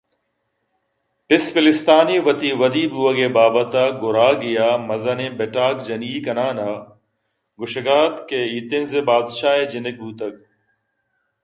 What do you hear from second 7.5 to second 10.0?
گوٛشگءَات کہ آایتھنز ءِ بادشاہ ءِ جنک